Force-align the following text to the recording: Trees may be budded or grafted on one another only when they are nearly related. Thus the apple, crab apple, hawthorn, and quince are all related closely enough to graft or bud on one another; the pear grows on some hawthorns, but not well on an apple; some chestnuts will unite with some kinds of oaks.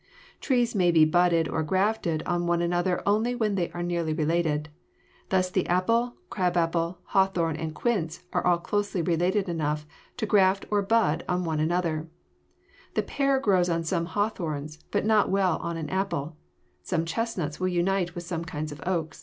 Trees 0.39 0.73
may 0.73 0.89
be 0.89 1.05
budded 1.05 1.47
or 1.47 1.61
grafted 1.61 2.23
on 2.25 2.47
one 2.47 2.63
another 2.63 3.03
only 3.05 3.35
when 3.35 3.53
they 3.53 3.69
are 3.69 3.83
nearly 3.83 4.13
related. 4.13 4.69
Thus 5.29 5.51
the 5.51 5.67
apple, 5.67 6.15
crab 6.31 6.57
apple, 6.57 6.97
hawthorn, 7.03 7.55
and 7.55 7.75
quince 7.75 8.23
are 8.33 8.43
all 8.43 8.53
related 8.95 9.43
closely 9.43 9.51
enough 9.51 9.85
to 10.17 10.25
graft 10.25 10.65
or 10.71 10.81
bud 10.81 11.23
on 11.29 11.43
one 11.45 11.59
another; 11.59 12.07
the 12.95 13.03
pear 13.03 13.39
grows 13.39 13.69
on 13.69 13.83
some 13.83 14.07
hawthorns, 14.07 14.79
but 14.89 15.05
not 15.05 15.29
well 15.29 15.59
on 15.59 15.77
an 15.77 15.91
apple; 15.91 16.35
some 16.81 17.05
chestnuts 17.05 17.59
will 17.59 17.67
unite 17.67 18.15
with 18.15 18.23
some 18.23 18.43
kinds 18.43 18.71
of 18.71 18.81
oaks. 18.87 19.19